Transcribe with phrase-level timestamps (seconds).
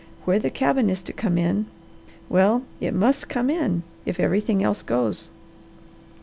[0.25, 1.67] Where the cabin is to come in
[2.27, 5.29] well it must come if everything else goes.